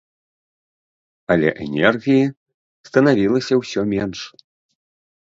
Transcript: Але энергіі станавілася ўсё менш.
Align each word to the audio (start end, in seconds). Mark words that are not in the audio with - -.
Але 1.35 1.49
энергіі 1.67 2.23
станавілася 2.91 3.53
ўсё 3.63 3.81
менш. 3.97 4.19